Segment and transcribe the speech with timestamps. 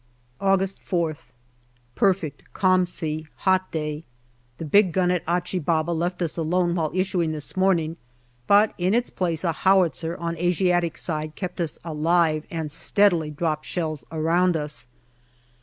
[0.39, 1.29] August 4sth.
[1.93, 4.03] Perfect, calm sea; hot day.
[4.57, 7.97] The big gun at Achi Baba left us alone while issuing this morning,
[8.47, 13.65] but in its place a howitzer on Asiatic side kept us alive and steadily dropped
[13.65, 14.87] shells around us.